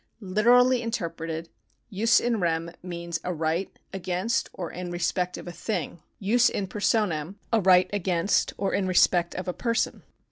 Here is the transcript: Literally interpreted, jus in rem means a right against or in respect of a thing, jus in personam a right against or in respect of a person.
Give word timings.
Literally 0.19 0.81
interpreted, 0.81 1.49
jus 1.93 2.19
in 2.19 2.39
rem 2.39 2.71
means 2.81 3.19
a 3.23 3.31
right 3.31 3.69
against 3.93 4.49
or 4.51 4.71
in 4.71 4.89
respect 4.89 5.37
of 5.37 5.47
a 5.47 5.51
thing, 5.51 6.01
jus 6.19 6.49
in 6.49 6.65
personam 6.65 7.35
a 7.53 7.61
right 7.61 7.87
against 7.93 8.51
or 8.57 8.73
in 8.73 8.87
respect 8.87 9.35
of 9.35 9.47
a 9.47 9.53
person. 9.53 10.01